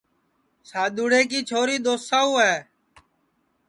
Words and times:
سادُؔوݪے 0.69 1.21
کی 1.29 1.39
چھوری 1.49 1.77
دؔوساؤ 1.85 2.31
ہے 2.43 2.55